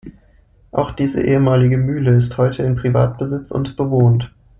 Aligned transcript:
Auch 0.71 0.89
diese 0.89 1.21
ehemalige 1.21 1.77
Mühle 1.77 2.15
ist 2.15 2.39
heute 2.39 2.63
in 2.63 2.75
Privatbesitz 2.75 3.51
und 3.51 3.77
bewohnt. 3.77 4.33